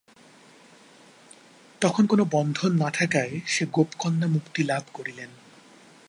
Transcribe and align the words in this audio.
তখন 1.81 2.05
কোন 2.05 2.23
বন্ধন 2.31 2.71
না 2.71 2.89
থাকায় 2.91 3.33
সেই 3.47 3.67
গোপকন্যা 3.71 4.27
মুক্তিলাভ 4.27 4.83
করিলেন। 4.93 5.29